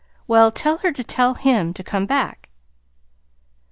Well, 0.25 0.49
tell 0.49 0.79
her 0.79 0.91
to 0.91 1.03
tell 1.03 1.35
him 1.35 1.75
to 1.75 1.83
come 1.83 2.07
back." 2.07 2.49